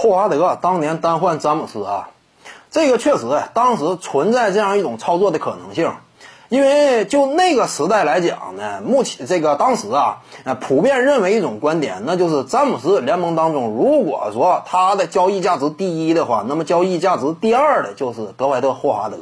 [0.00, 2.10] 霍华德当年单换詹姆斯啊，
[2.70, 5.92] 这个确实当时存在这样一种操作的可能性，
[6.48, 19.16] 因为就那个时代来讲呢，目前这个当时啊，呃，普遍认为一种观点，那就是詹姆斯联盟当中，如果说他的交易价值第一的话，那么交易价值第二的就是德怀特·霍华德。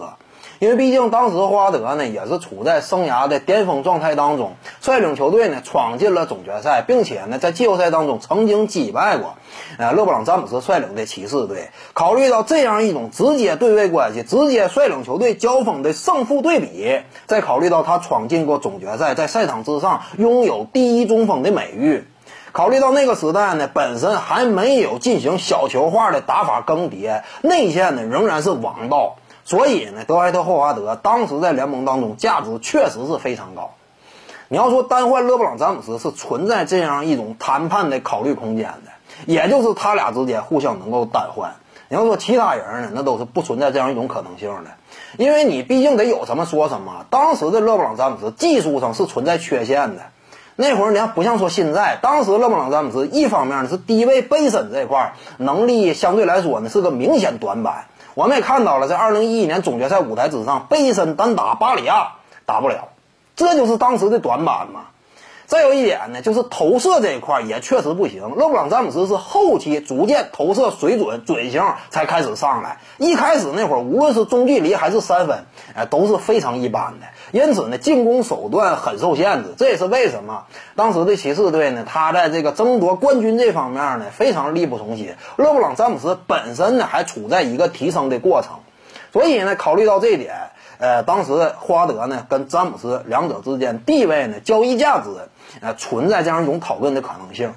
[0.59, 4.57] 因为毕竟当时霍华德呢也是处在生涯的巅峰状态当中，
[4.87, 9.35] 率领球队呢闯进了总决赛，并且呢在季后赛当中曾经击败过，
[9.79, 11.71] 呃勒布朗詹姆斯率领的骑士队。
[11.93, 22.05] 考虑到这样一种直接对位关系，直接率领球队交锋的胜负对比，再考虑到他闯进过总决赛，在赛场之上拥有第一中锋的美誉，
[22.53, 29.17] 考虑到那个时代呢本身还没有进行小球化的打法更迭，内线呢仍然是王道。
[29.45, 33.73] 所以呢，德怀特·霍华德当时在联盟当中价值确实是非常高。
[34.49, 38.93] 你要说单换勒布朗·詹姆斯是存在这样一种谈判的考虑空间的，
[39.27, 41.55] 也就是他俩之间互相能够单换。
[41.89, 44.71] 你要说其他人呢，那都是不存在这样一种可能性的，
[45.19, 47.07] 因为你毕竟得有什么说什么。
[47.11, 50.03] 当时的勒布朗·詹姆斯技术上是存在缺陷的，
[50.55, 57.87] 那会儿你还不像说现在，当时勒布朗·詹姆斯一方面呢是低位背身这块能力相对来说呢是个明显短板。
[58.15, 62.13] 我们也看到了，在二零一一年总决赛舞台之上，背身单打巴里亚
[62.47, 62.89] 打不了，
[63.37, 64.87] 这就是当时的短板嘛。
[65.47, 68.35] 再有一点呢，就是投射这一块也确实不行。
[68.35, 75.45] 勒布朗詹姆斯是后期逐渐投射水准准星才开始上来，一开始那会儿无论是中距离还是三分，
[75.77, 77.07] 哎都是非常一般的。
[77.31, 79.55] 因此呢，进攻手段很受限制。
[79.57, 85.15] 这也是为什么当时的骑士队呢，他在这个争夺冠军这方面呢非常力不从心。
[85.37, 88.57] 勒布朗詹姆斯本身呢还处在一个提升的过程，
[89.13, 90.46] 所以呢，考虑到这一点。
[90.79, 95.09] 呃，当时霍华德呢跟詹姆斯两者之间地位呢交易价值，
[95.61, 97.53] 呃存在这样一种讨论的可能性。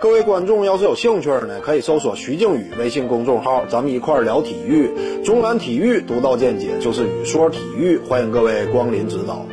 [0.00, 5.22] 各位观众要是有兴趣呢，可以搜索徐静宇微信公众号，咱们一块聊体育。
[5.24, 9.46] 中南体育独到见解就是语说体育，欢迎各位光临指导。